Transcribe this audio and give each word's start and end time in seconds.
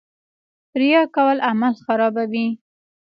ریا 0.79 1.01
کول 1.15 1.37
عمل 1.49 1.73
خرابوي 1.85 2.47